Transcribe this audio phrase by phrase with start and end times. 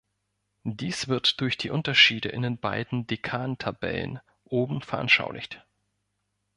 [0.63, 5.63] Dies wird durch die Unterschiede in den beiden "Dekan"-Tabellen oben veranschaulicht.